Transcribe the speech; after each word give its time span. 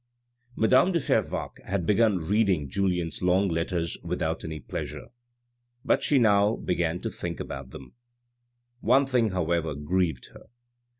Madame 0.55 0.91
de 0.91 0.99
Fervaques 0.99 1.63
had 1.63 1.85
begun 1.85 2.17
reading 2.17 2.67
Julien's 2.67 3.21
long 3.21 3.47
letters 3.49 3.99
without 4.03 4.43
any 4.43 4.59
pleasure, 4.59 5.09
but 5.85 6.01
she 6.01 6.17
now 6.17 6.55
began 6.55 6.99
to 7.01 7.09
think 7.11 7.39
about 7.39 7.69
them; 7.69 7.93
one 8.79 9.05
thing, 9.05 9.29
however, 9.29 9.75
grieved 9.75 10.29
her. 10.33 10.47